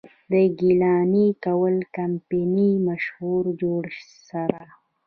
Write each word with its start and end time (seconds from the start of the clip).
د 0.31 0.33
ګيلاني 0.59 1.27
کول 1.45 1.75
کمپني 1.97 2.71
مشهور 2.87 3.43
جوړي 3.61 3.99
سر، 4.27 4.51